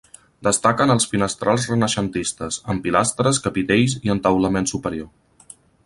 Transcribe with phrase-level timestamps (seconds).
[0.45, 5.59] Destaquen els finestrals renaixentistes, amb pilastres, capitells i entaulament superior.